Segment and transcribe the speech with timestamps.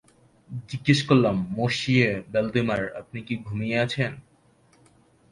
[0.69, 4.11] জিগ্যেস করলাম, মঁশিয়ে ভ্যালডিমার আপনি কি ঘুমিয়ে আছেন?